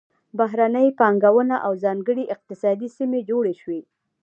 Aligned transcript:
بهرنۍ 0.39 0.87
پانګونه 0.99 1.55
او 1.65 1.71
ځانګړې 1.83 2.23
اقتصادي 2.35 2.89
سیمې 2.97 3.19
جوړې 3.29 3.53
شوې. 3.61 3.81